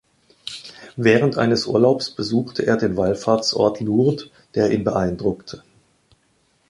[0.95, 5.61] Während eines Urlaubs besuchte er den Wallfahrtsort Lourdes, der ihn beeindruckte.